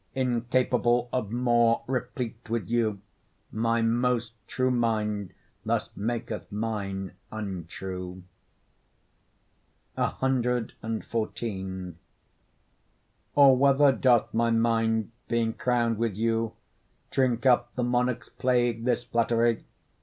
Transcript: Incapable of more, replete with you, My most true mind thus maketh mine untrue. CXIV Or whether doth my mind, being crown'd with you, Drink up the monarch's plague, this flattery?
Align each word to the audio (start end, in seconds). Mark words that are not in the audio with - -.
Incapable 0.15 1.09
of 1.13 1.31
more, 1.31 1.83
replete 1.85 2.49
with 2.49 2.67
you, 2.67 3.01
My 3.51 3.83
most 3.83 4.31
true 4.47 4.71
mind 4.71 5.31
thus 5.63 5.91
maketh 5.95 6.51
mine 6.51 7.11
untrue. 7.31 8.23
CXIV 9.95 11.95
Or 13.35 13.55
whether 13.55 13.91
doth 13.91 14.33
my 14.33 14.49
mind, 14.49 15.11
being 15.27 15.53
crown'd 15.53 15.99
with 15.99 16.15
you, 16.15 16.53
Drink 17.11 17.45
up 17.45 17.75
the 17.75 17.83
monarch's 17.83 18.29
plague, 18.29 18.85
this 18.85 19.03
flattery? 19.03 19.65